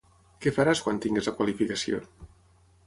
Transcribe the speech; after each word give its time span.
Què 0.45 0.53
faràs 0.55 0.81
quan 0.85 1.01
tinguis 1.03 1.31
la 1.31 1.33
qualificació? 1.41 2.03